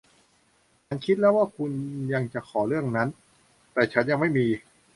[0.85, 1.71] ฉันคิดไว้แล้วว่าคุณ
[2.33, 3.07] จะขอเรื่องนั้น
[3.73, 4.47] แต่ฉันยังไม่มี